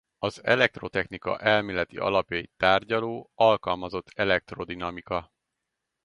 [0.19, 5.31] Az elektrotechnika elméleti alapjait tárgyaló alkalmazott elektrodinamika.